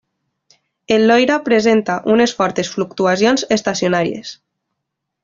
El 0.95 1.03
Loira 1.11 1.35
presenta 1.49 1.97
unes 2.15 2.33
fortes 2.39 2.71
fluctuacions 2.77 3.45
estacionàries. 3.61 4.33